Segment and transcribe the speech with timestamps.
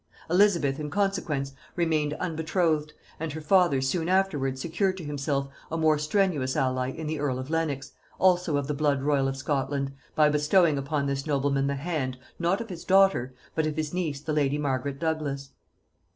[0.31, 5.99] Elizabeth in consequence remained unbetrothed, and her father soon afterwards secured to himself a more
[5.99, 10.27] strenuous ally in the earl of Lenox, also of the blood royal of Scotland, by
[10.27, 14.33] bestowing upon this nobleman the hand, not of his daughter, but of his niece the
[14.33, 15.51] lady Margaret Douglas.